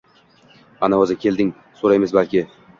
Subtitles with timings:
[0.87, 1.19] Ana, o’zi…
[1.27, 1.53] Keling,
[1.83, 2.47] so’raymiz, balki